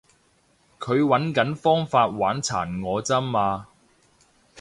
[0.79, 3.67] 佢搵緊方法玩殘我咋嘛